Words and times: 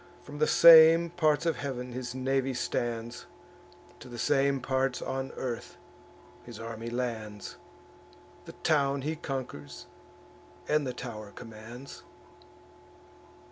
From 0.23 0.39
the 0.39 0.47
same 0.47 1.11
parts 1.11 1.45
of 1.45 1.57
heav'n 1.57 1.91
his 1.91 2.15
navy 2.15 2.55
stands, 2.55 3.27
To 3.99 4.09
the 4.09 4.17
same 4.17 4.59
parts 4.59 4.99
on 4.99 5.31
earth; 5.33 5.77
his 6.43 6.59
army 6.59 6.89
lands; 6.89 7.57
The 8.45 8.53
town 8.63 9.03
he 9.03 9.15
conquers, 9.15 9.85
and 10.67 10.87
the 10.87 10.93
tow'r 10.95 11.29
commands." 11.35 12.01